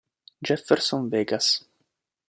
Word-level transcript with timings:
Jefferson 0.41 1.11
Vegas 1.13 1.61